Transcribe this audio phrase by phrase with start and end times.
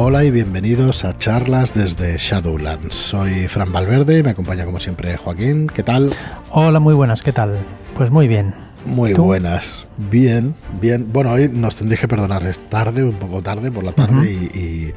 [0.00, 2.94] Hola y bienvenidos a charlas desde Shadowlands.
[2.94, 5.66] Soy Fran Valverde y me acompaña como siempre Joaquín.
[5.66, 6.12] ¿Qué tal?
[6.50, 7.58] Hola, muy buenas, ¿qué tal?
[7.96, 8.54] Pues muy bien.
[8.84, 9.88] Muy buenas.
[9.96, 11.12] Bien, bien.
[11.12, 14.94] Bueno, hoy nos tendréis que perdonar, es tarde, un poco tarde por la tarde y,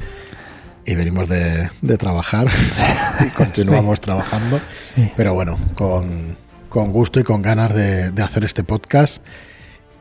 [0.94, 2.46] venimos de, trabajar
[3.26, 4.60] y continuamos trabajando.
[5.16, 9.20] Pero bueno, con, gusto y con ganas de, de hacer este podcast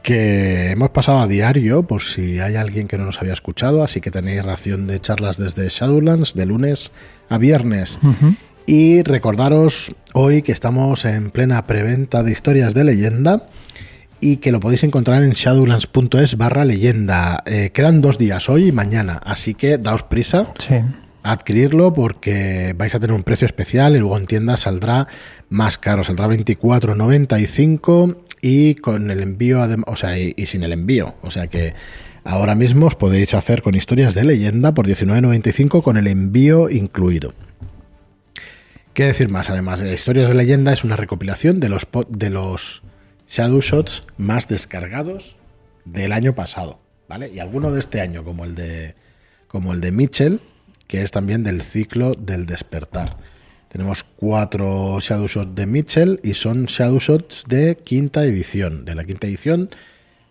[0.01, 4.01] que hemos pasado a diario por si hay alguien que no nos había escuchado, así
[4.01, 6.91] que tenéis ración de charlas desde Shadowlands de lunes
[7.29, 7.99] a viernes.
[8.65, 13.47] Y recordaros hoy que estamos en plena preventa de historias de leyenda
[14.19, 17.43] y que lo podéis encontrar en shadowlands.es barra leyenda.
[17.45, 20.53] Eh, quedan dos días, hoy y mañana, así que daos prisa.
[20.69, 25.07] a adquirirlo porque vais a tener un precio especial y luego en tienda saldrá
[25.49, 31.15] más caro, saldrá 24.95 y con el envío, o sea, y, sin el envío.
[31.21, 31.73] O sea que
[32.23, 37.33] ahora mismo os podéis hacer con historias de leyenda por 19.95 con el envío incluido.
[38.93, 39.49] ¿Qué decir más?
[39.49, 42.83] Además, de Historias de Leyenda es una recopilación de los, de los
[43.29, 45.37] Shadow Shots más descargados
[45.85, 47.31] del año pasado, ¿vale?
[47.33, 48.95] Y alguno de este año, como el de,
[49.47, 50.41] como el de Mitchell,
[50.91, 53.15] que es también del ciclo del despertar.
[53.69, 59.05] Tenemos cuatro Shadow Shots de Mitchell y son Shadow Shots de quinta edición, de la
[59.05, 59.69] quinta edición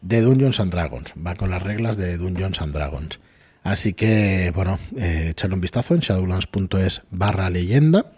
[0.02, 1.14] de Dungeons and Dragons.
[1.26, 3.20] Va con las reglas de Dungeons and Dragons.
[3.62, 8.12] Así que, bueno, eh, echarle un vistazo en shadowlands.es barra leyenda,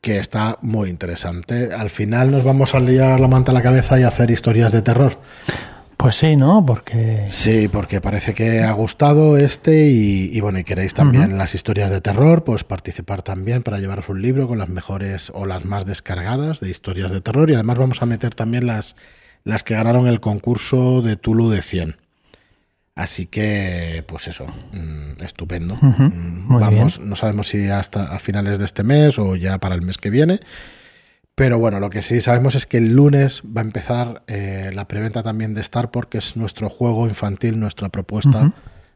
[0.00, 1.72] que está muy interesante.
[1.72, 4.82] Al final nos vamos a liar la manta a la cabeza y hacer historias de
[4.82, 5.20] terror.
[5.96, 6.64] Pues sí, ¿no?
[6.66, 7.24] Porque...
[7.28, 12.00] Sí, porque parece que ha gustado este y, bueno, y queréis también las historias de
[12.02, 16.60] terror, pues participar también para llevaros un libro con las mejores o las más descargadas
[16.60, 18.94] de historias de terror y además vamos a meter también las,
[19.44, 21.96] las que ganaron el concurso de Tulu de 100.
[22.94, 25.76] Así que, pues eso, mm, estupendo.
[25.80, 29.82] Mm, vamos, no sabemos si hasta a finales de este mes o ya para el
[29.82, 30.40] mes que viene.
[31.36, 34.88] Pero bueno, lo que sí sabemos es que el lunes va a empezar eh, la
[34.88, 38.52] preventa también de Starport, que es nuestro juego infantil, nuestra propuesta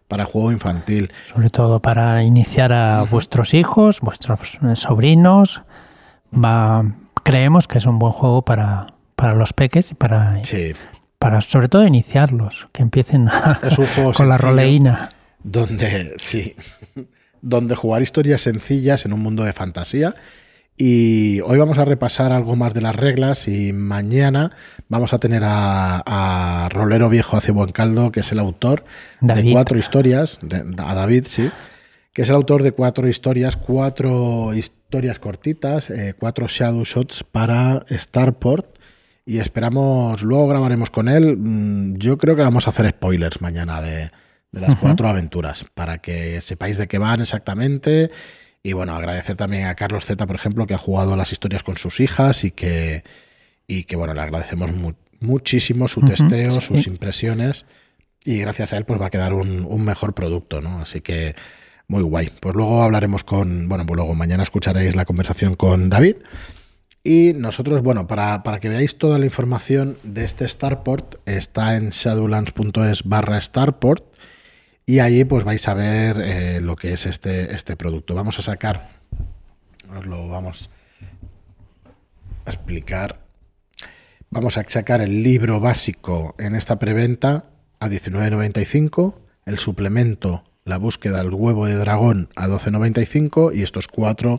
[0.08, 1.12] para juego infantil.
[1.32, 5.60] Sobre todo para iniciar a vuestros hijos, vuestros eh, sobrinos.
[6.32, 6.82] Va,
[7.24, 8.86] creemos que es un buen juego para,
[9.16, 10.40] para los peques y para,
[11.18, 13.28] para sobre todo iniciarlos, que empiecen
[14.16, 15.10] con la roleína.
[15.44, 16.56] Donde, sí,
[17.42, 20.14] donde jugar historias sencillas en un mundo de fantasía
[20.82, 24.52] y hoy vamos a repasar algo más de las reglas y mañana
[24.88, 28.84] vamos a tener a, Rolero Viejo hace buen caldo, que es el autor
[29.20, 30.38] de cuatro historias,
[30.78, 31.50] a David, sí,
[32.14, 37.84] que es el autor de cuatro historias, cuatro historias cortitas, eh, cuatro shadow shots para
[37.90, 38.78] Starport
[39.26, 43.82] y esperamos, luego grabaremos con él, mm, yo creo que vamos a hacer spoilers mañana
[43.82, 44.10] de,
[44.52, 48.10] las cuatro aventuras para que sepáis de qué van exactamente
[48.62, 51.78] y bueno, agradecer también a Carlos Z, por ejemplo, que ha jugado las historias con
[51.78, 53.04] sus hijas y que,
[53.66, 54.70] y que bueno, le agradecemos
[55.20, 57.64] muchísimo su testeo, sus impresiones.
[58.22, 60.80] Y gracias a él, pues va a quedar un, mejor producto, ¿no?
[60.80, 61.34] Así que
[61.88, 62.30] muy guay.
[62.38, 63.66] Pues luego hablaremos con.
[63.66, 66.16] Bueno, pues luego mañana escucharéis la conversación con David.
[67.02, 71.90] Y nosotros, bueno, para, para que veáis toda la información de este Starport, está en
[71.90, 74.04] shadowlands.es barra Starport.
[74.86, 78.14] Y allí pues vais a ver eh, lo que es este, este producto.
[78.14, 78.90] Vamos a sacar,
[79.96, 80.70] os lo vamos
[82.44, 83.20] a explicar.
[84.30, 87.46] Vamos a sacar el libro básico en esta preventa
[87.80, 94.38] a 19.95, el suplemento La búsqueda del huevo de dragón a 12.95 y estos cuatro,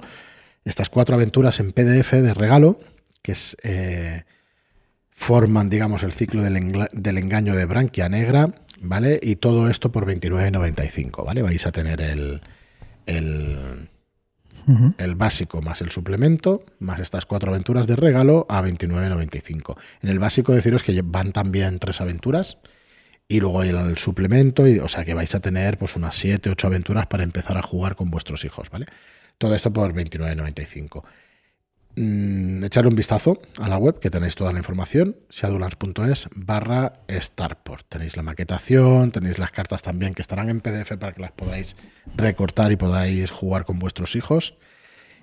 [0.63, 2.79] estas cuatro aventuras en PDF de regalo,
[3.21, 4.23] que eh,
[5.11, 9.19] forman, digamos, el ciclo del, del engaño de Branquia Negra, ¿vale?
[9.21, 11.41] Y todo esto por 29,95, ¿vale?
[11.41, 12.41] Vais a tener el,
[13.05, 13.89] el,
[14.97, 19.77] el, básico más el suplemento, más estas cuatro aventuras de regalo a 29,95.
[20.01, 22.57] En el básico deciros que van también tres aventuras
[23.27, 26.67] y luego el, suplemento, y, o sea que vais a tener pues unas 7, 8
[26.67, 28.87] aventuras para empezar a jugar con vuestros hijos, ¿vale?
[29.37, 31.03] Todo esto por 29,95.
[31.95, 37.85] Mm, echarle un vistazo a la web que tenéis toda la información, shadowlands.es barra Starport.
[37.89, 41.75] Tenéis la maquetación, tenéis las cartas también que estarán en PDF para que las podáis
[42.15, 44.55] recortar y podáis jugar con vuestros hijos.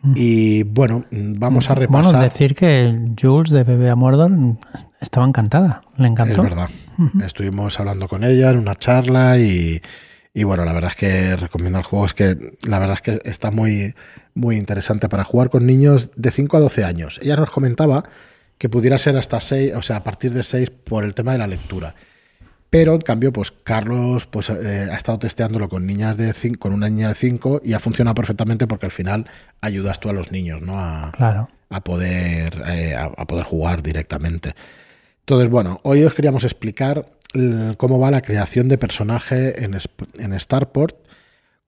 [0.03, 0.13] Mm.
[0.15, 2.05] Y bueno, vamos a repasar.
[2.05, 4.31] Bueno, decir que Jules de Bebé a Mordor
[5.01, 6.43] estaba encantada, le encantó.
[6.43, 6.71] Es verdad.
[7.25, 9.81] Estuvimos hablando con ella en una charla y,
[10.39, 13.29] y bueno, la verdad es que recomiendo el juego, es que la verdad es que
[13.29, 13.97] está muy,
[14.35, 17.19] muy interesante para jugar con niños de 5 a 12 años.
[17.21, 18.05] Ella nos comentaba
[18.57, 21.39] que pudiera ser hasta 6, o sea, a partir de 6 por el tema de
[21.39, 21.97] la lectura.
[22.71, 26.73] Pero en cambio, pues Carlos pues, eh, ha estado testeándolo con niñas de cinco, con
[26.73, 29.29] una niña de 5 y ha funcionado perfectamente porque al final
[29.61, 30.79] ayudas tú a los niños, ¿no?
[30.79, 31.49] A, claro.
[31.69, 34.55] a poder, eh, a, poder jugar directamente.
[35.19, 37.07] Entonces, bueno, hoy os queríamos explicar
[37.77, 39.79] cómo va la creación de personaje en,
[40.19, 40.97] en Starport,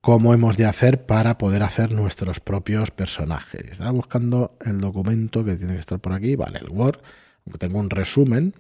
[0.01, 3.63] cómo hemos de hacer para poder hacer nuestros propios personajes.
[3.71, 7.01] Estaba buscando el documento que tiene que estar por aquí, vale, el Word,
[7.47, 8.55] aunque tengo un resumen.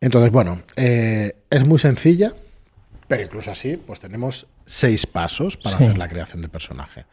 [0.00, 2.34] Entonces, bueno, eh, es muy sencilla,
[3.08, 7.04] pero incluso así, pues tenemos seis pasos para hacer la creación de personaje.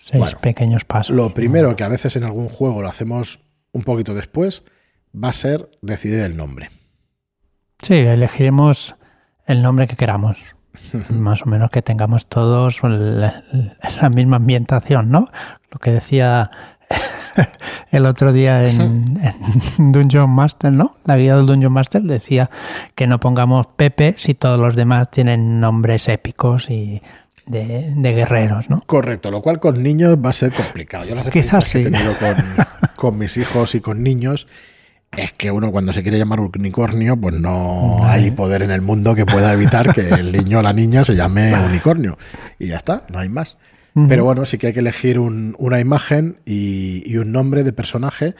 [0.00, 1.14] Seis pequeños pasos.
[1.14, 3.40] Lo primero que a veces en algún juego lo hacemos
[3.72, 4.62] un poquito después
[5.14, 6.70] va a ser decidir el nombre.
[7.82, 8.96] Sí, elegiremos
[9.46, 10.38] el nombre que queramos.
[11.10, 13.42] Más o menos que tengamos todos la,
[14.00, 15.28] la misma ambientación, ¿no?
[15.70, 16.50] Lo que decía
[17.90, 19.18] el otro día en,
[19.78, 20.96] Dungeon Master, ¿no?
[21.04, 22.50] La guía del Dungeon Master decía
[22.94, 27.02] que no pongamos Pepe si todos los demás tienen nombres épicos y
[27.46, 28.82] de, guerreros, ¿no?
[28.86, 31.04] Correcto, lo cual con niños va a ser complicado.
[31.04, 32.14] Yo las Quizás que he tenido
[32.96, 34.46] con, mis hijos y con niños
[35.16, 39.14] es que uno cuando se quiere llamar unicornio, pues no hay poder en el mundo
[39.14, 42.18] que pueda evitar que el niño o la niña se llame unicornio.
[42.58, 43.56] Y ya está, no hay más.
[44.08, 48.34] Pero bueno, sí que hay que elegir una imagen y, un nombre de personaje,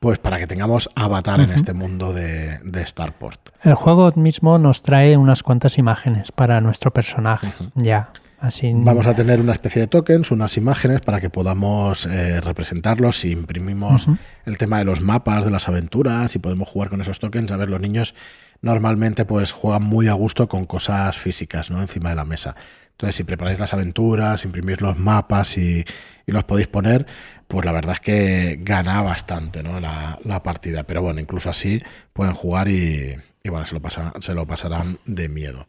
[0.00, 3.50] pues para que tengamos avatar en este mundo de, Starport.
[3.62, 7.52] El juego mismo nos trae unas cuantas imágenes para nuestro personaje.
[7.76, 8.10] Ya.
[8.38, 8.72] Así...
[8.74, 13.20] Vamos a tener una especie de tokens, unas imágenes para que podamos eh, representarlos.
[13.20, 14.08] Si imprimimos
[14.44, 17.56] el tema de los mapas, de las aventuras, y podemos jugar con esos tokens, a
[17.56, 18.14] ver, los niños
[18.62, 21.80] normalmente pues juegan muy a gusto con cosas físicas, ¿no?
[21.80, 22.54] Encima de la mesa.
[22.92, 25.84] Entonces, si preparáis las aventuras, imprimís los mapas y,
[26.26, 27.06] los podéis poner,
[27.46, 29.78] pues la verdad es que gana bastante ¿no?
[29.80, 30.84] la, partida.
[30.84, 31.82] Pero bueno, incluso así
[32.12, 33.82] pueden jugar y, bueno, se lo,
[34.20, 35.66] se lo pasarán de miedo.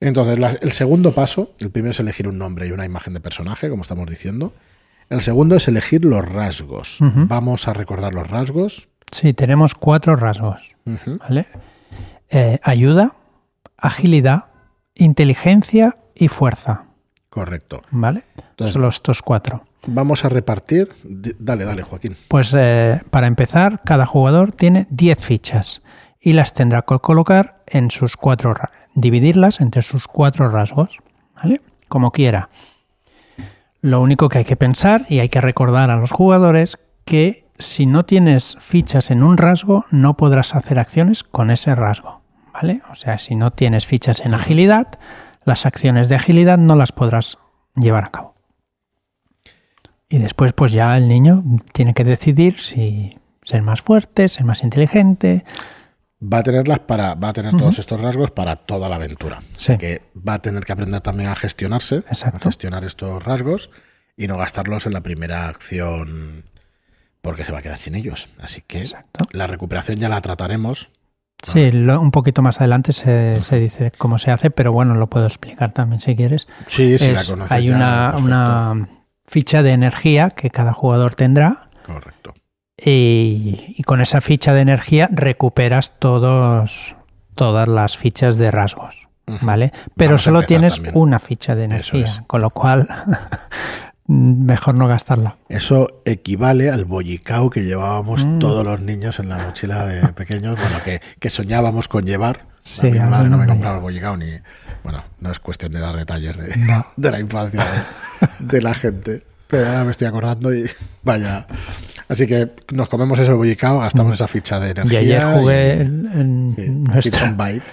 [0.00, 3.68] Entonces, el segundo paso, el primero es elegir un nombre y una imagen de personaje,
[3.68, 4.54] como estamos diciendo.
[5.10, 6.96] El segundo es elegir los rasgos.
[7.00, 8.88] Vamos a recordar los rasgos.
[9.12, 10.74] Sí, tenemos cuatro rasgos.
[10.84, 11.46] ¿vale?
[12.30, 13.16] Eh, ayuda,
[13.76, 14.46] agilidad,
[14.94, 16.84] inteligencia y fuerza.
[17.28, 17.82] Correcto.
[17.90, 18.24] ¿Vale?
[18.50, 19.64] Entonces, Son estos cuatro.
[19.86, 20.88] Vamos a repartir.
[21.04, 22.16] Dale, dale, Joaquín.
[22.28, 25.82] Pues eh, para empezar, cada jugador tiene 10 fichas
[26.20, 28.54] y las tendrá que colocar en sus cuatro,
[28.94, 30.98] dividirlas entre sus cuatro rasgos,
[31.34, 31.60] ¿vale?
[31.88, 32.50] Como quiera.
[33.80, 37.86] Lo único que hay que pensar y hay que recordar a los jugadores que si
[37.86, 42.22] no tienes fichas en un rasgo, no podrás hacer acciones con ese rasgo,
[42.52, 42.82] ¿vale?
[42.90, 44.98] O sea, si no tienes fichas en agilidad,
[45.44, 47.38] las acciones de agilidad no las podrás
[47.74, 48.34] llevar a cabo.
[50.08, 54.62] Y después, pues ya el niño tiene que decidir si ser más fuerte, ser más
[54.62, 55.44] inteligente.
[56.22, 59.42] Va a tenerlas para, va a tener todos estos rasgos para toda la aventura.
[59.56, 59.78] Sí.
[59.78, 63.70] que va a tener que aprender también a gestionarse, a gestionar estos rasgos
[64.16, 66.44] y no gastarlos en la primera acción
[67.22, 68.28] porque se va a quedar sin ellos.
[68.38, 68.84] Así que
[69.32, 70.90] la recuperación ya la trataremos
[71.42, 75.72] Sí, un poquito más adelante se, dice cómo se hace, pero bueno, lo puedo explicar
[75.72, 76.46] también si quieres.
[76.66, 78.88] Sí, sí, la conoces Hay una,
[79.26, 81.70] ficha de energía que cada jugador tendrá.
[81.86, 82.34] Correcto.
[82.84, 86.94] Y, con esa ficha de energía recuperas todos,
[87.34, 89.08] todas las fichas de rasgos.
[89.42, 89.70] ¿Vale?
[89.96, 92.88] Pero solo tienes una ficha de energía, con lo cual
[94.10, 95.36] mejor no gastarla.
[95.48, 98.38] Eso equivale al bollicao que llevábamos mm.
[98.40, 102.46] todos los niños en la mochila de pequeños, bueno, que, soñábamos con llevar.
[102.82, 104.32] mi madre no me compraba el bollicao ni...
[104.82, 106.54] Bueno, no es cuestión de dar detalles de,
[106.96, 107.64] de la infancia
[108.38, 109.22] de, la gente.
[109.50, 110.64] Pero ahora me estoy acordando y
[111.02, 111.46] vaya.
[112.08, 114.14] Así que nos comemos ese bollicao, gastamos mm.
[114.14, 115.02] esa ficha de energía.
[115.02, 116.84] Y ayer jugué en, en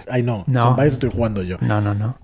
[0.10, 0.82] Ay, no, no.
[0.82, 1.58] estoy jugando yo.
[1.62, 2.18] No, no, no.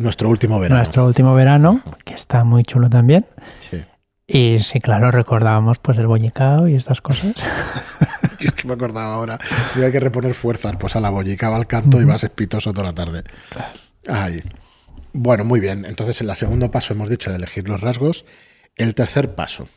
[0.00, 0.78] nuestro último verano.
[0.78, 3.26] Nuestro último verano, que está muy chulo también.
[3.70, 3.82] Sí.
[4.26, 7.34] Y sí, claro, recordábamos pues el bollicao y estas cosas.
[8.40, 9.38] es que me acordaba ahora.
[9.74, 12.94] Había que reponer fuerzas pues a la bollicao al canto y vas espitoso toda la
[12.94, 13.24] tarde.
[14.06, 14.42] Ay.
[15.12, 15.84] Bueno, muy bien.
[15.86, 18.26] Entonces, en el segundo paso hemos dicho de elegir los rasgos.
[18.78, 19.68] El tercer paso.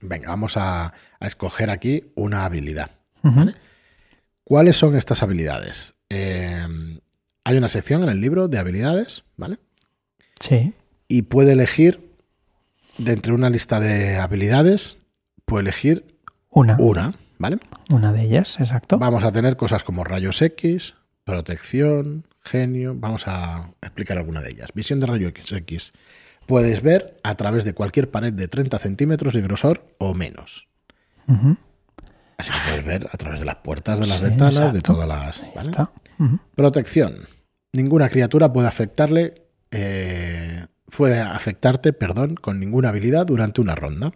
[0.00, 2.90] Venga, vamos a, escoger aquí una habilidad.
[4.44, 5.94] ¿Cuáles son estas habilidades?
[6.08, 6.66] Eh,
[7.44, 9.58] hay una sección en el libro de habilidades, ¿vale?
[10.40, 10.74] Sí.
[11.08, 12.14] Y puede elegir,
[12.98, 14.98] de entre una lista de habilidades,
[15.44, 16.16] puede elegir
[16.50, 16.76] una.
[16.78, 17.58] Una, ¿vale?
[17.90, 18.98] Una de ellas, exacto.
[18.98, 20.94] Vamos a tener cosas como rayos X,
[21.24, 22.94] protección, genio.
[22.96, 24.70] Vamos a explicar alguna de ellas.
[24.74, 25.92] Visión de rayos X
[26.50, 30.66] puedes ver a través de cualquier pared de 30 centímetros de grosor o menos.
[32.36, 35.44] Así que puedes ver a través de las puertas, de las ventanas, de todas las.
[36.56, 37.28] Protección.
[37.72, 39.44] Ninguna criatura puede afectarle.
[39.70, 40.66] Eh,
[40.96, 44.10] puede afectarte, perdón, con ninguna habilidad durante una ronda.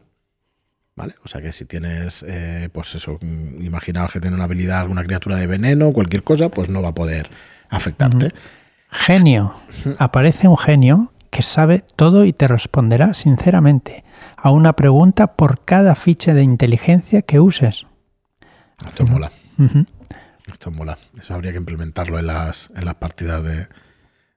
[0.96, 1.14] ¿Vale?
[1.24, 5.36] O sea que si tienes, eh, pues eso, imaginaos que tiene una habilidad, alguna criatura
[5.36, 7.30] de veneno, cualquier cosa, pues no va a poder
[7.68, 8.32] afectarte.
[8.90, 9.54] Genio.
[9.98, 14.04] Aparece un genio que sabe todo y te responderá sinceramente
[14.36, 17.88] a una pregunta por cada ficha de inteligencia que uses.
[18.86, 19.32] Esto mola.
[20.46, 20.96] Esto mola.
[21.18, 23.66] Eso habría que implementarlo en las, en las partidas de,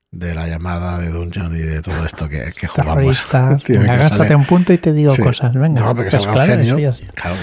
[0.10, 3.24] de la llamada de Dungeon y de todo esto que, que jugamos.
[3.68, 5.54] Venga, gástate un punto y te digo cosas.
[5.54, 5.80] Venga.
[5.80, 6.80] No, porque pues claro, genio.
[6.80, 7.36] Eso claro,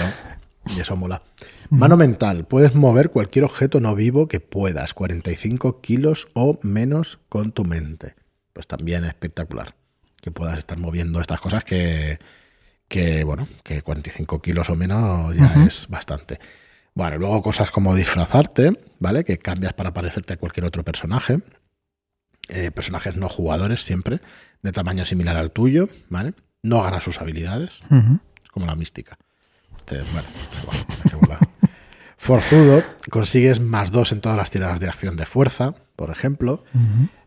[0.75, 1.21] Y eso mola.
[1.69, 2.43] Mano mental.
[2.43, 4.93] Puedes mover cualquier objeto no vivo que puedas.
[4.93, 8.15] 45 kilos o menos con tu mente.
[8.55, 9.75] Pues también espectacular.
[10.21, 12.19] Que puedas estar moviendo estas cosas que,
[12.87, 16.39] que bueno, que 45 kilos o menos ya es bastante.
[16.93, 19.25] Bueno, luego cosas como disfrazarte, ¿vale?
[19.25, 21.39] Que cambias para parecerte a cualquier otro personaje.
[22.47, 24.21] Eh, personajes no jugadores siempre,
[24.61, 26.33] de tamaño similar al tuyo, ¿vale?
[26.63, 27.81] No ganas sus habilidades,
[28.41, 29.17] es como la mística.
[29.89, 31.39] bueno,
[32.25, 36.63] Forzudo, consigues más dos en todas las tiradas de acción de fuerza, por ejemplo.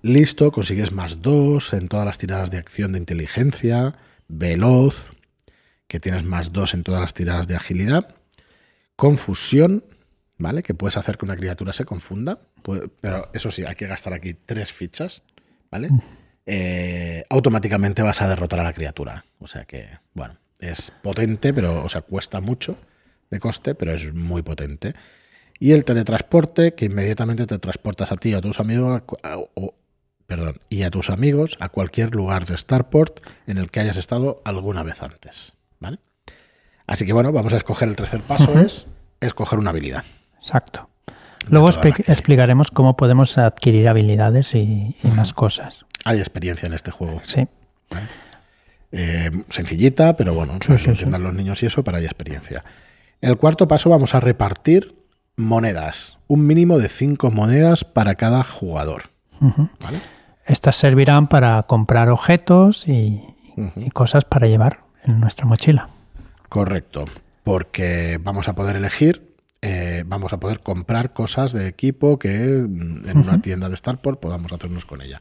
[0.02, 3.94] Listo, consigues más dos en todas las tiradas de acción de inteligencia.
[4.26, 5.12] Veloz,
[5.86, 8.16] que tienes más dos en todas las tiradas de agilidad.
[8.96, 9.84] Confusión,
[10.36, 10.64] ¿vale?
[10.64, 12.40] Que puedes hacer que una criatura se confunda,
[13.00, 15.22] pero eso sí, hay que gastar aquí tres fichas,
[15.70, 15.90] ¿vale?
[16.44, 19.26] Eh, automáticamente vas a derrotar a la criatura.
[19.38, 22.76] O sea que, bueno, es potente, pero, o sea, cuesta mucho
[23.30, 24.94] de coste, pero es muy potente.
[25.58, 29.02] Y el teletransporte, que inmediatamente te transportas a ti y a tus amigos,
[30.26, 34.40] perdón, y a tus amigos a cualquier lugar de Starport en el que hayas estado
[34.44, 35.98] alguna vez antes, ¿vale?
[36.86, 38.86] Así que bueno, vamos a escoger el tercer paso, es
[39.20, 40.04] escoger una habilidad.
[40.40, 40.88] Exacto.
[41.48, 45.86] Luego explicaremos cómo podemos adquirir habilidades y, más cosas.
[46.04, 47.20] Hay experiencia en este juego.
[47.24, 47.48] Sí.
[48.92, 52.64] Eh, sencillita, pero bueno, que entiendan los niños y eso, pero hay experiencia.
[53.20, 54.96] El cuarto paso vamos a repartir
[55.36, 56.18] monedas.
[56.26, 59.10] Un mínimo de cinco monedas para cada jugador.
[60.46, 63.22] Estas servirán para comprar objetos y
[63.92, 65.88] cosas para llevar en nuestra mochila.
[66.48, 67.06] Correcto,
[67.44, 69.28] porque vamos a poder elegir
[69.60, 74.20] eh, vamos a poder comprar cosas de equipo que mm, en una tienda de Starport
[74.20, 75.20] podamos hacernos con ella.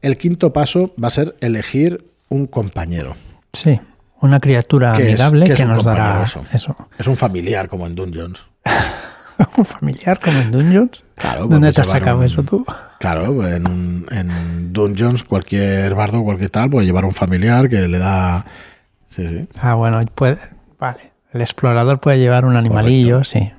[0.00, 3.14] El quinto paso va a ser elegir un compañero.
[3.52, 3.80] Sí,
[4.20, 6.76] una criatura amigable que nos dará eso?
[6.98, 8.40] Es un familiar como en Dungeons.
[9.56, 11.02] ¿Un familiar como en Dungeons?
[11.14, 12.64] Claro, ¿Dónde te has sacado eso tú?
[12.98, 18.44] Claro, en, en, Dungeons cualquier bardo, cualquier tal, puede llevar un familiar que le da...
[19.08, 19.48] Sí, sí.
[19.60, 20.38] Ah, bueno, puede...
[20.78, 21.12] Vale.
[21.32, 23.52] El explorador puede llevar un animalillo, sí.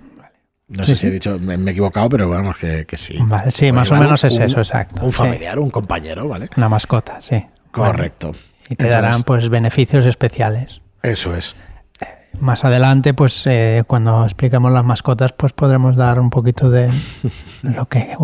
[0.69, 3.17] No sé si he dicho, me, he equivocado, pero vamos que, sí.
[3.49, 5.03] sí, más o menos es eso, exacto.
[5.03, 6.49] Un familiar, un compañero, ¿vale?
[6.57, 7.43] Una mascota, sí.
[7.71, 8.33] Correcto.
[8.69, 10.81] Y te darán pues beneficios especiales.
[11.01, 11.55] Eso es.
[11.99, 12.05] Eh,
[12.39, 16.89] más adelante, pues eh, cuando expliquemos las mascotas, pues podremos dar un poquito de
[17.63, 18.15] lo que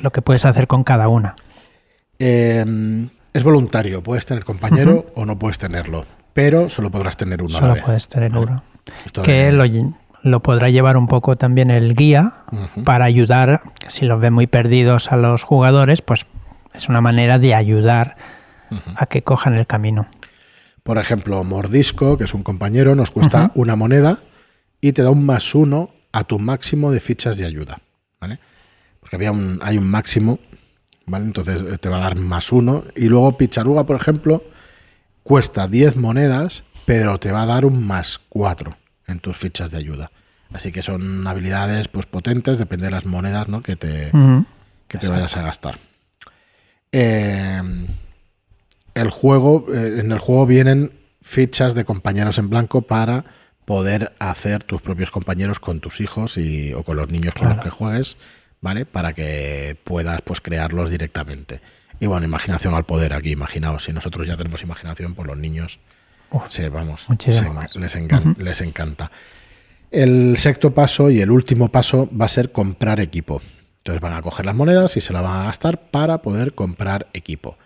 [0.00, 1.36] lo que puedes hacer con cada una.
[2.18, 7.58] Em, es voluntario, puedes tener compañero o no puedes tenerlo, pero solo podrás tener uno.
[7.58, 8.62] Solo puedes tener uno.
[9.22, 9.64] Que lo
[10.22, 12.32] lo podrá llevar un poco también el guía
[12.84, 16.26] para ayudar, si los ve muy perdidos a los jugadores, pues
[16.74, 18.16] es una manera de ayudar
[18.96, 20.08] a que cojan el camino.
[20.82, 24.20] Por ejemplo, Mordisco, que es un compañero, nos cuesta una moneda
[24.80, 27.78] y te da un más uno a tu máximo de fichas de ayuda.
[28.20, 28.38] ¿vale?
[29.00, 30.38] Porque había un, hay un máximo,
[31.06, 31.24] ¿vale?
[31.26, 32.84] Entonces eh, te va a dar más uno.
[32.96, 34.42] Y luego Picharuga, por ejemplo,
[35.22, 39.78] cuesta 10 monedas, pero te va a dar un más 4 en tus fichas de
[39.78, 40.10] ayuda.
[40.52, 43.62] Así que son habilidades pues potentes, depende de las monedas ¿no?
[43.62, 44.10] que te,
[44.86, 45.78] que te vayas a gastar.
[46.90, 47.60] Eh,
[48.98, 53.24] el juego, eh, en el juego vienen fichas de compañeros en blanco para
[53.64, 57.62] poder hacer tus propios compañeros con tus hijos y, o con los niños con los
[57.62, 58.16] que juegues,
[58.60, 58.86] ¿vale?
[58.86, 61.60] Para que puedas pues crearlos directamente.
[62.00, 65.42] Y bueno, imaginación al poder aquí, imaginaos, si nosotros ya tenemos imaginación, por pues los
[65.42, 65.80] niños
[66.48, 67.06] sí, vamos,
[67.76, 67.94] les,
[68.38, 69.10] les encanta.
[69.90, 73.42] El sexto paso y el último paso va a ser comprar equipo.
[73.78, 77.08] Entonces van a coger las monedas y se las van a gastar para poder comprar
[77.14, 77.56] equipo.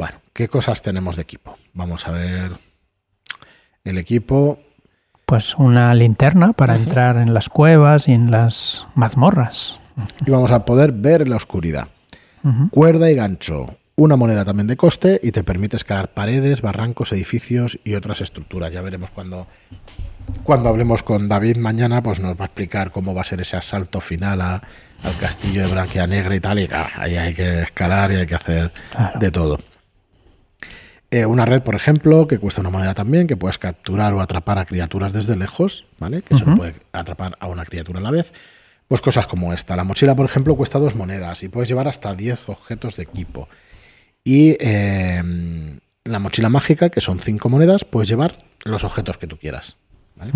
[0.00, 1.58] Bueno, ¿qué cosas tenemos de equipo?
[1.74, 2.52] Vamos a ver
[3.84, 4.58] el equipo.
[5.26, 9.78] Pues una linterna para entrar en las cuevas y en las mazmorras.
[10.24, 11.88] Y vamos a poder ver en la oscuridad.
[12.70, 17.78] Cuerda y gancho, una moneda también de coste y te permite escalar paredes, barrancos, edificios
[17.84, 18.72] y otras estructuras.
[18.72, 19.48] Ya veremos cuando
[20.44, 23.58] cuando hablemos con David mañana, pues nos va a explicar cómo va a ser ese
[23.58, 24.62] asalto final al
[25.20, 26.58] castillo de Branquia Negra y tal.
[26.58, 28.72] Y ahí hay que escalar y hay que hacer
[29.18, 29.58] de todo.
[31.12, 34.58] Eh, una red, por ejemplo, que cuesta una moneda también, que puedes capturar o atrapar
[34.58, 36.22] a criaturas desde lejos, ¿vale?
[36.22, 38.32] Que solo puede atrapar a una criatura a la vez.
[38.86, 39.74] Pues cosas como esta.
[39.76, 43.48] La mochila, por ejemplo, cuesta dos monedas y puedes llevar hasta 10 objetos de equipo.
[44.22, 45.22] Y eh,
[46.04, 49.76] la mochila mágica, que son cinco monedas, puedes llevar los objetos que tú quieras.
[50.16, 50.32] ¿vale?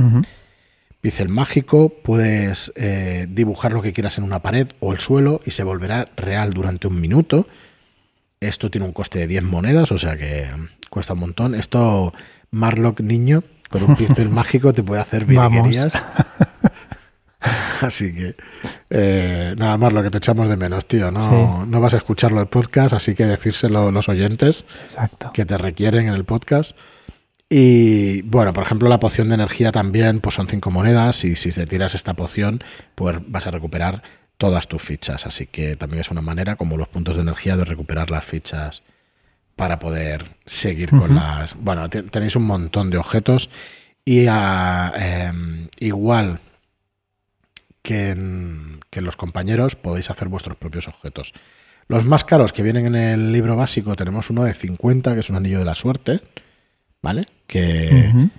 [1.00, 5.50] Pincel mágico, puedes eh, dibujar lo que quieras en una pared o el suelo y
[5.50, 7.47] se volverá real durante un minuto.
[8.40, 10.48] Esto tiene un coste de 10 monedas, o sea que
[10.90, 11.54] cuesta un montón.
[11.54, 12.12] Esto,
[12.50, 15.92] Marlock niño, con un pincel mágico te puede hacer virguerías.
[17.80, 18.36] Así que
[18.88, 21.10] eh, nada más lo que te echamos de menos, tío.
[21.10, 24.64] No, no vas a escucharlo el podcast, así que decírselo a los oyentes
[25.34, 26.74] que te requieren en el podcast.
[27.50, 31.52] Y bueno, por ejemplo, la poción de energía también, pues son cinco monedas y si
[31.52, 32.64] te tiras esta poción,
[32.94, 34.02] pues vas a recuperar
[34.36, 35.26] todas tus fichas.
[35.26, 38.82] Así que también es una manera, como los puntos de energía, de recuperar las fichas
[39.56, 41.54] para poder seguir con las...
[41.54, 43.50] Bueno, tenéis un montón de objetos
[44.04, 46.40] y ah, em, igual
[47.82, 51.34] que en, los compañeros podéis hacer vuestros propios objetos.
[51.86, 55.30] Los más caros que vienen en el libro básico tenemos uno de 50, que es
[55.30, 56.20] un anillo de la suerte,
[57.02, 57.26] ¿vale?
[57.46, 58.30] Que,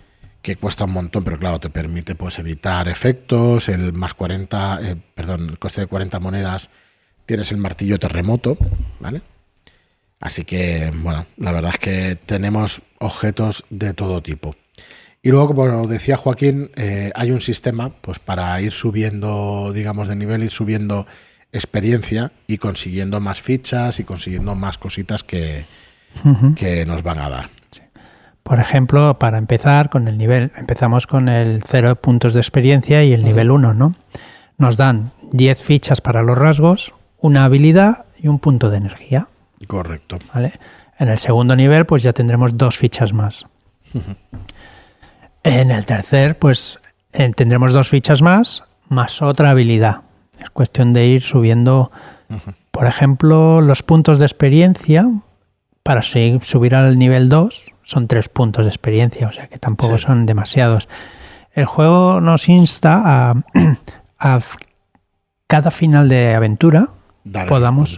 [0.46, 4.96] que cuesta un montón, pero claro, te permite pues evitar efectos, el más 40, eh,
[5.16, 6.70] perdón, el coste de 40 monedas
[7.26, 8.56] tienes el martillo terremoto,
[9.00, 9.24] ¿vale?
[10.20, 14.56] Así que, bueno, la verdad es que tenemos objetos de todo tipo.
[15.24, 20.16] Y luego, como decía Joaquín, eh, hay un sistema pues para ir subiendo, digamos, de
[20.16, 21.08] nivel, ir subiendo
[21.54, 25.66] experiencia y consiguiendo más fichas y consiguiendo más cositas que,
[26.56, 27.50] que nos van a dar.
[28.46, 33.12] Por ejemplo, para empezar con el nivel, empezamos con el 0 puntos de experiencia y
[33.12, 33.96] el nivel 1, ¿no?
[34.60, 39.30] Nos dan 10 fichas para los rasgos, una habilidad y un punto de energía.
[39.66, 40.20] Correcto.
[40.32, 40.54] ¿Vale?
[41.00, 43.48] En el segundo nivel, pues ya tendremos dos fichas más.
[45.42, 46.78] En el tercer, pues
[47.14, 50.02] eh, tendremos dos fichas más, más otra habilidad.
[50.40, 51.92] Es cuestión de ir subiendo,
[52.70, 55.10] por ejemplo, los puntos de experiencia.
[55.82, 60.26] Para subir al nivel 2 son tres puntos de experiencia, o sea que tampoco son
[60.26, 60.90] demasiados.
[61.54, 63.32] El juego nos insta
[64.20, 64.40] a,
[65.48, 66.90] cada final de aventura
[67.48, 67.98] podamos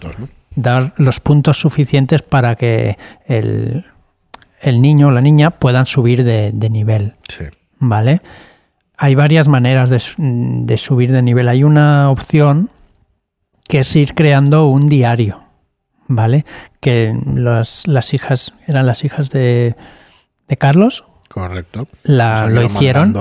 [0.54, 3.84] dar los puntos suficientes para que el,
[4.62, 7.14] niño o la niña puedan subir de, nivel.
[7.78, 8.20] ¿Vale?
[8.96, 11.48] Hay varias maneras de, de subir de nivel.
[11.48, 12.70] Hay una opción
[13.66, 15.47] que es ir creando un diario.
[16.08, 16.44] ¿Vale?
[16.80, 19.76] Que las, las hijas, eran las hijas de,
[20.48, 21.04] de Carlos.
[21.28, 21.86] Correcto.
[22.04, 23.14] lo hicieron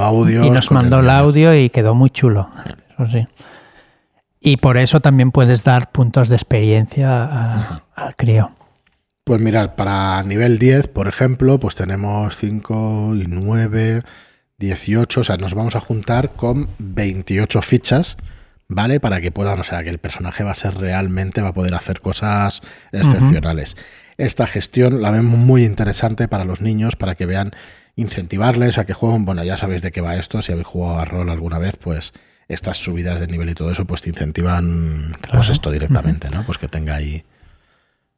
[0.43, 2.49] y nos mandó el audio y quedó muy chulo.
[2.93, 3.27] Eso sí.
[4.39, 8.51] Y por eso también puedes dar puntos de experiencia al crío.
[9.25, 14.03] Pues mirad, para nivel 10, por ejemplo, pues tenemos 5 y 9,
[14.57, 18.15] 18, o sea, nos vamos a juntar con 28 fichas
[18.67, 18.99] ¿vale?
[18.99, 21.75] Para que puedan, o sea, que el personaje va a ser realmente, va a poder
[21.75, 23.75] hacer cosas excepcionales.
[24.17, 27.51] Esta gestión la vemos muy interesante para los niños, para que vean,
[27.97, 29.25] incentivarles a que jueguen.
[29.25, 32.13] Bueno, ya sabéis de qué va esto, si habéis jugado a rol alguna vez, pues
[32.47, 36.45] estas subidas de nivel y todo eso, pues te incentivan pues esto directamente, ¿no?
[36.45, 37.25] Pues que tenga ahí.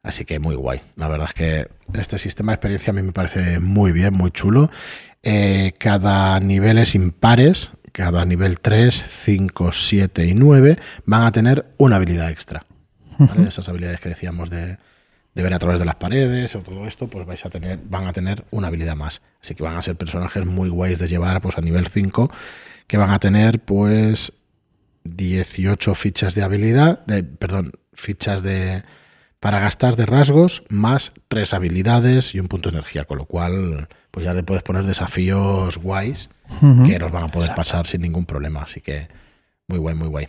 [0.02, 0.80] Así que muy guay.
[0.96, 4.30] La verdad es que este sistema de experiencia a mí me parece muy bien, muy
[4.30, 4.70] chulo.
[5.22, 11.66] Eh, cada nivel es impares, cada nivel 3, 5, 7 y 9 van a tener
[11.78, 12.64] una habilidad extra.
[13.46, 14.78] Esas habilidades que decíamos de,
[15.34, 18.12] ver a través de las paredes o todo esto, pues vais a tener, van a
[18.12, 19.20] tener una habilidad más.
[19.42, 22.30] Así que van a ser personajes muy guays de llevar pues a nivel 5,
[22.86, 24.32] que van a tener pues
[25.04, 28.82] 18 fichas de habilidad, de, perdón, fichas de
[29.40, 33.88] para gastar de rasgos más tres habilidades y un punto de energía, con lo cual
[34.10, 36.28] pues ya le puedes poner desafíos guays
[36.86, 38.62] que nos van a poder pasar sin ningún problema.
[38.62, 39.08] Así que
[39.68, 40.28] muy guay, muy guay.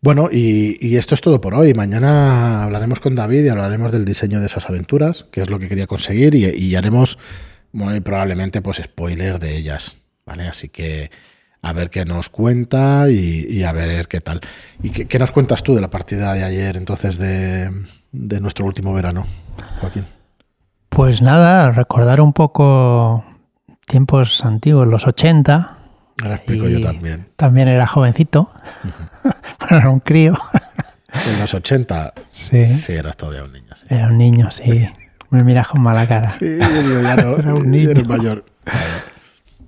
[0.00, 1.72] Bueno, y, esto es todo por hoy.
[1.72, 5.66] Mañana hablaremos con David y hablaremos del diseño de esas aventuras, que es lo que
[5.66, 7.18] quería conseguir, y, haremos
[7.72, 9.96] muy probablemente pues spoiler de ellas.
[10.26, 10.46] ¿Vale?
[10.46, 11.10] Así que
[11.62, 14.42] a ver qué nos cuenta y, a ver qué tal.
[14.82, 17.70] ¿Y qué, nos cuentas tú de la partida de ayer, entonces, de,
[18.12, 19.26] de nuestro último verano,
[19.80, 20.04] Joaquín?
[20.90, 23.24] Pues nada, recordar un poco
[23.86, 25.78] tiempos antiguos, los 80.
[26.22, 27.28] Ahora explico yo también.
[27.36, 28.52] También era jovencito,
[29.58, 30.38] pero era un crío.
[31.14, 33.72] En los 80 sí, sí eras todavía un niño.
[33.88, 34.88] Era un niño, sí.
[35.30, 36.30] Me miras con mala cara.
[36.30, 37.90] Sí, yo ya no, era un niño.
[37.90, 38.44] Eres mayor.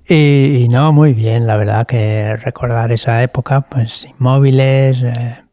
[0.08, 5.44] Y, no, muy bien, la verdad que recordar esa época, pues inmóviles, eh,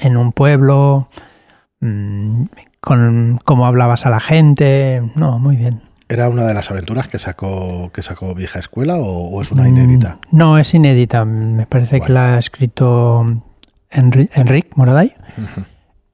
[0.00, 1.08] en un pueblo,
[1.80, 2.44] mm,
[2.80, 5.82] con cómo hablabas a la gente, no, muy bien.
[6.08, 9.66] ¿Era una de las aventuras que sacó, que sacó Vieja Escuela o, es una mm,
[9.66, 10.18] inédita?
[10.30, 11.24] No, es inédita.
[11.24, 13.42] Me parece que la ha escrito
[13.90, 15.14] Enrique Moraday.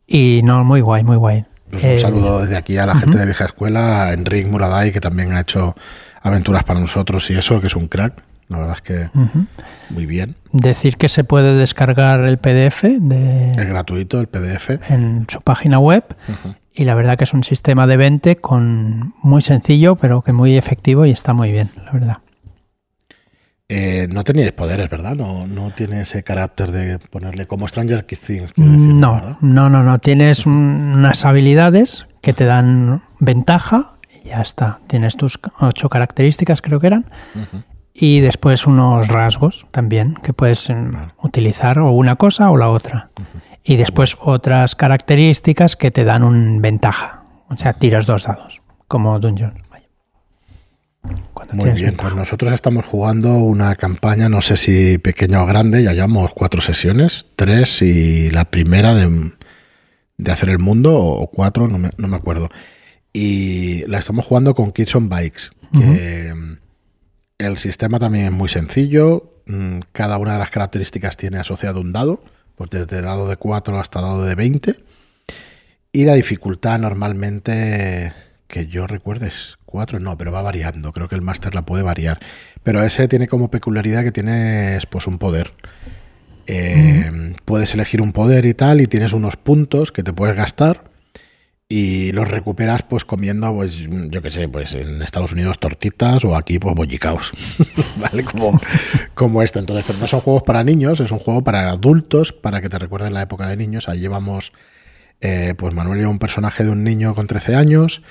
[0.07, 1.44] Y no, muy guay, muy guay.
[1.70, 4.92] Pues un eh, saludo desde aquí a la gente de Vieja Escuela, a Enrique Muraday,
[4.92, 5.74] que también ha hecho
[6.22, 8.22] aventuras para nosotros y eso, que es un crack.
[8.48, 9.09] La verdad es que
[9.88, 10.37] muy bien.
[10.52, 13.52] Decir que se puede descargar el PDF de...
[13.52, 14.90] Es gratuito el PDF.
[14.90, 16.05] En su página web.
[16.74, 20.56] Y la verdad que es un sistema de 20 con muy sencillo, pero que muy
[20.56, 22.18] efectivo y está muy bien, la verdad.
[23.74, 25.14] Eh, no teníais poderes, ¿verdad?
[25.14, 28.52] No, no tiene ese carácter de ponerle como Stranger Things.
[28.56, 29.98] no, no, no, no.
[29.98, 34.80] Tienes unas habilidades que te dan ventaja y ya está.
[34.88, 37.06] Tienes tus ocho características, creo que eran.
[37.94, 43.11] Y después unos rasgos también que puedes em, utilizar o una cosa o la otra.
[43.64, 47.25] Y después otras características que te dan un ventaja.
[47.48, 49.62] O sea, tiras dos dados, como Dungeon.
[51.53, 55.92] Muy bien, pues nosotros estamos jugando una campaña, no sé si pequeña o grande, ya
[55.92, 59.33] llevamos cuatro sesiones, tres y la primera de,
[60.31, 62.48] hacer el mundo, o cuatro, no me, acuerdo.
[63.12, 66.33] Y la estamos jugando con Kids on Bikes, que
[67.38, 71.92] el sistema también es muy sencillo, mm, cada una de las características tiene asociado un
[71.92, 72.22] dado,
[72.62, 74.75] pues desde dado de 4 hasta dado de 20,
[75.92, 78.12] y la dificultad normalmente
[78.46, 80.92] que yo recuerde es 4, no, pero va variando.
[80.92, 82.20] Creo que el máster la puede variar.
[82.62, 85.53] Pero ese tiene como peculiaridad que tienes pues un poder.
[86.46, 90.91] Eh, puedes elegir un poder y tal, y tienes unos puntos que te puedes gastar
[91.74, 96.37] y los recuperas pues comiendo, pues, yo qué sé, pues en Estados Unidos tortitas o
[96.37, 97.32] aquí pues bollicaos,
[97.96, 98.24] ¿vale?
[98.24, 98.61] Como,
[99.14, 99.58] como esto.
[99.58, 103.14] Entonces, no son juegos para niños, es un juego para adultos, para que te recuerden
[103.14, 103.88] la época de niños.
[103.88, 104.52] Ahí llevamos,
[105.22, 108.02] eh, pues Manuel lleva un personaje de un niño con 13 años,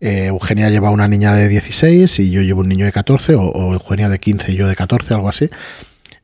[0.00, 3.72] eh, Eugenia lleva una niña de 16 y yo llevo un niño de 14, o,
[3.72, 5.50] Eugenia de 15 y yo de 14, algo así.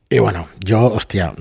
[0.09, 1.33] Y bueno, yo, hostia,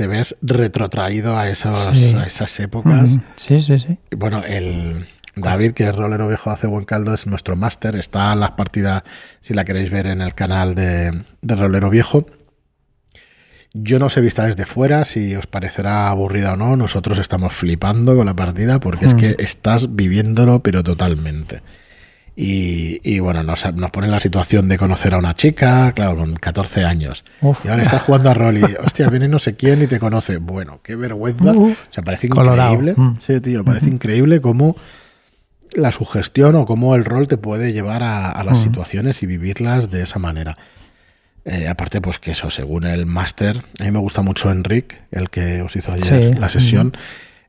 [0.00, 3.18] te ves retrotraído a, esos, a esas épocas.
[3.36, 3.98] Sí, sí, sí.
[4.16, 7.96] bueno, el David, que es rolero viejo, hace buen caldo, es nuestro máster.
[7.96, 9.02] Está las partidas,
[9.42, 12.24] si la queréis ver en el canal de, de Rolero Viejo.
[13.74, 16.78] Yo no sé vista desde fuera si os parecerá aburrida o no.
[16.78, 21.60] Nosotros estamos flipando con la partida porque es que estás viviéndolo, pero totalmente.
[22.42, 26.86] Y, bueno, nos, nos pone la situación de conocer a una chica, claro, con 14
[26.86, 27.22] años.
[27.42, 30.38] Y ahora estás jugando a rol y, hostia, viene no sé quién y te conoce.
[30.38, 31.52] Bueno, qué vergüenza.
[31.52, 32.94] Uh, o sea, parece increíble.
[32.96, 33.18] Hmm.
[33.20, 34.74] Sí, tío, parece increíble cómo
[35.74, 38.62] la sugestión o cómo el rol te puede llevar a, las hmm.
[38.62, 40.56] situaciones y vivirlas de esa manera.
[41.44, 45.28] Eh, aparte, pues que eso, según el máster, a mí me gusta mucho Enric, el
[45.28, 46.92] que os hizo ayer la sesión.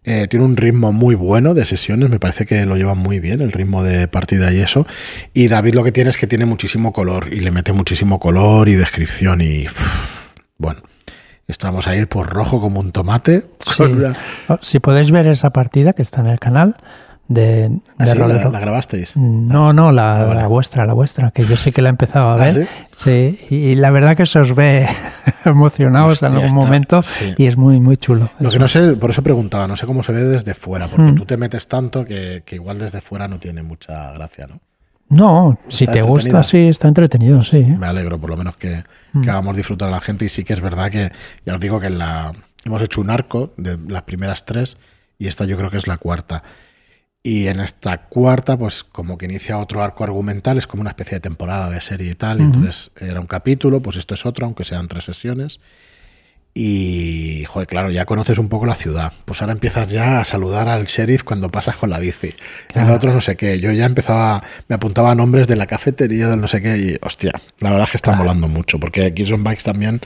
[0.04, 3.40] Eh, tiene un ritmo muy bueno de sesiones, me parece que lo lleva muy bien,
[3.42, 4.88] el ritmo de partida y eso.
[5.34, 8.68] Y David lo que tiene es que tiene muchísimo color y le mete muchísimo color
[8.68, 9.68] y descripción y
[10.58, 10.82] bueno.
[11.48, 13.44] Estamos a ir por rojo como un tomate.
[14.48, 16.76] Oh, si podéis ver esa partida que está en el canal,
[17.34, 19.16] de, ¿Ah, la, grabasteis?
[19.16, 22.30] No, no, la, ah, la, vuestra, la vuestra, que yo sé que la he empezado
[22.30, 22.68] a ¿Ah, ver.
[22.98, 23.40] sí?
[23.50, 24.88] y la verdad que se os ve
[25.46, 27.02] emocionados en algún momento
[27.38, 28.30] y es muy, muy chulo.
[28.40, 31.12] Lo que no sé, por eso preguntaba, no sé cómo se ve desde fuera, porque
[31.12, 31.16] mm.
[31.16, 34.60] tú te metes tanto que, igual desde fuera no tiene mucha gracia, ¿no?
[35.10, 37.66] No, si te gusta, sí, está entretenido, sí.
[37.66, 39.24] Me alegro, por lo menos que, mm.
[39.24, 40.24] hagamos disfrutar a la gente.
[40.24, 41.12] Y sí que es verdad que,
[41.46, 42.32] ya os digo que la,
[42.64, 44.78] hemos hecho un arco de las primeras tres
[45.20, 46.44] y esta yo creo que es la cuarta.
[47.24, 51.18] Y en esta cuarta, pues como que inicia otro arco argumental, es como una especie
[51.18, 52.42] de temporada de serie y tal.
[52.42, 55.60] Entonces era un capítulo, pues esto es otro, aunque sean tres sesiones.
[56.54, 59.14] Y, joder, claro, ya conoces un poco la ciudad.
[59.24, 62.30] Pues ahora empiezas ya a saludar al sheriff cuando pasas con la bici.
[62.74, 63.60] El otro no sé qué.
[63.60, 66.78] Yo ya empezaba, me apuntaba nombres de la cafetería, del no sé qué.
[66.78, 68.80] Y, hostia, la verdad es que está molando mucho.
[68.80, 70.02] Porque aquí Bikes también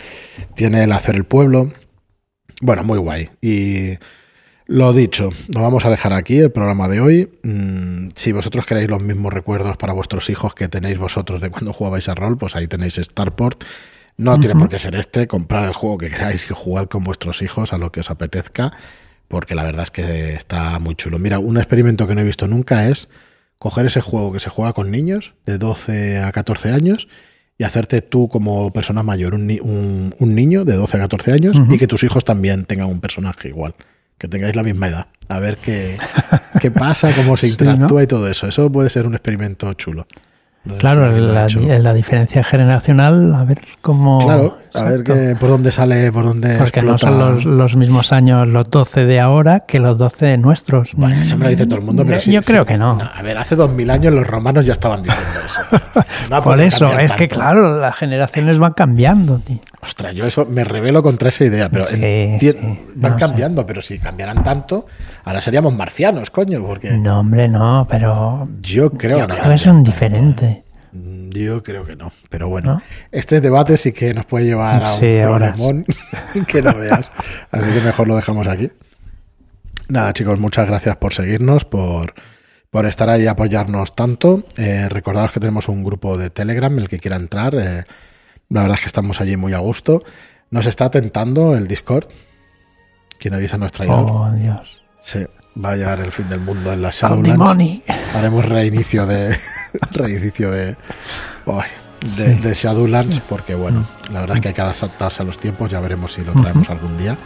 [0.53, 1.73] tiene el hacer el pueblo.
[2.61, 3.29] Bueno, muy guay.
[3.41, 3.97] Y
[4.67, 7.29] lo dicho, nos vamos a dejar aquí el programa de hoy.
[7.43, 11.71] Mm, si vosotros queréis los mismos recuerdos para vuestros hijos que tenéis vosotros de cuando
[11.71, 13.63] jugabais a rol, pues ahí tenéis Starport.
[14.17, 17.41] No tiene por qué ser este, comprar el juego que queráis y jugad con vuestros
[17.41, 18.71] hijos a lo que os apetezca,
[19.27, 21.19] porque la verdad es que está muy chulo.
[21.19, 23.09] Mira, un experimento que no he visto nunca es
[23.59, 27.07] coger ese juego que se juega con niños de 12 a 14 años
[27.57, 31.87] y hacerte tú como persona mayor un, niño de 12 a 14 años y que
[31.87, 33.75] tus hijos también tengan un personaje igual
[34.17, 35.07] que tengáis la misma edad.
[35.27, 35.97] A ver qué,
[36.61, 38.47] qué pasa, cómo se interactúa y todo eso.
[38.47, 40.07] Eso puede ser un experimento chulo.
[40.77, 44.19] Claro, la, la, diferencia generacional, a ver cómo...
[44.19, 48.69] Claro, a ver por dónde sale, por dónde Porque no son los, mismos años los
[48.69, 50.91] 12 de ahora que los 12 de nuestros.
[50.95, 52.99] Bueno, eso me lo dice todo el mundo, pero Yo creo que no.
[53.01, 56.41] A ver, hace 2000 años los romanos ya estaban diciendo eso.
[56.43, 59.59] por eso, es que claro, las generaciones van cambiando, tío.
[59.81, 61.85] Ostras, yo eso me revelo contra esa idea, pero
[62.95, 64.87] van cambiando, pero si cambiaran tanto,
[65.23, 66.91] ahora seríamos marcianos, coño, porque...
[66.97, 68.47] No, hombre, no, pero...
[68.61, 70.54] Yo creo, yo creo que son diferentes.
[71.35, 74.99] Yo creo que no, pero bueno, este debate sí que nos puede llevar a un
[74.99, 75.85] problemón
[76.47, 77.11] que no veas,
[77.51, 78.71] así que mejor lo dejamos aquí.
[79.87, 82.15] Nada, chicos, muchas gracias por seguirnos, por,
[82.71, 84.43] por estar ahí y apoyarnos tanto.
[84.57, 87.53] Eh, recordaros que tenemos un grupo de Telegram, el que quiera entrar.
[87.55, 87.83] Eh,
[88.49, 90.03] la verdad es que estamos allí muy a gusto.
[90.49, 92.07] Nos está tentando el Discord.
[93.19, 94.09] Quien avisa nuestra traidor.
[94.09, 94.81] Oh, Dios.
[95.01, 95.19] Sí,
[95.63, 97.83] va a llegar el fin del mundo en la Shadowlands.
[98.15, 99.37] Haremos reinicio de.
[99.91, 100.75] reinicio de.
[102.17, 104.13] de, Shadowlands, porque bueno, mm.
[104.13, 105.71] la verdad es que hay que adaptarse a los tiempos.
[105.71, 107.17] Ya veremos si lo traemos algún día.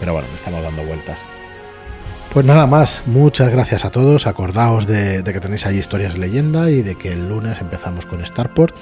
[0.00, 1.20] Pero bueno, estamos dando vueltas.
[2.32, 4.26] Pues nada más, muchas gracias a todos.
[4.26, 8.24] Acordaos de, de que tenéis ahí historias leyenda y de que el lunes empezamos con
[8.24, 8.76] Starport.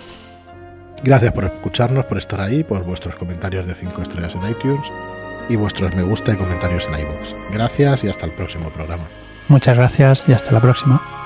[1.03, 4.91] Gracias por escucharnos, por estar ahí, por vuestros comentarios de 5 estrellas en iTunes
[5.49, 7.53] y vuestros me gusta y comentarios en iVoox.
[7.53, 9.05] Gracias y hasta el próximo programa.
[9.49, 11.26] Muchas gracias y hasta la próxima.